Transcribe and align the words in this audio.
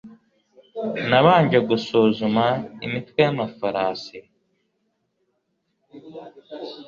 Nabanje 1.09 1.57
gusuzuma 1.69 2.45
imitwe 2.85 3.19
yamafarasi 3.27 4.17